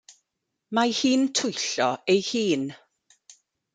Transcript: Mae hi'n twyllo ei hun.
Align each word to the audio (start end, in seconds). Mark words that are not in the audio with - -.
Mae 0.77 0.95
hi'n 1.01 1.27
twyllo 1.41 1.91
ei 2.15 2.25
hun. 2.31 2.65